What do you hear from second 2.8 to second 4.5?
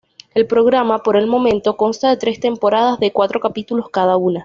de cuatro capítulos cada una.